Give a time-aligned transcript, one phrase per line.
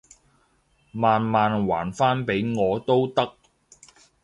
[0.93, 3.37] 慢慢還返畀我都得